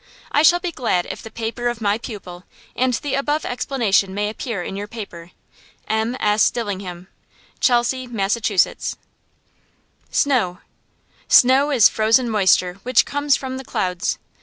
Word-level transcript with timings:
I 0.31 0.41
shall 0.41 0.59
be 0.59 0.71
glad 0.71 1.05
if 1.11 1.21
the 1.21 1.29
paper 1.29 1.67
of 1.67 1.79
my 1.79 1.99
pupil 1.99 2.43
and 2.75 2.95
the 2.95 3.13
above 3.13 3.45
explanation 3.45 4.15
may 4.15 4.29
appear 4.29 4.63
in 4.63 4.75
your 4.75 4.87
paper. 4.87 5.29
M.S. 5.87 6.49
DILLINGHAM. 6.49 7.07
CHELSEA, 7.59 8.07
MASS. 8.07 8.95
SNOW 10.09 10.59
Snow 11.27 11.69
is 11.69 11.87
frozen 11.87 12.27
moisture 12.31 12.79
which 12.81 13.05
comes 13.05 13.35
from 13.35 13.57
the 13.57 13.63
clouds. 13.63 14.17